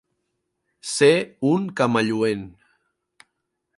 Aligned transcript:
Ser 0.93 1.11
un 1.49 1.69
camalluent. 1.81 2.47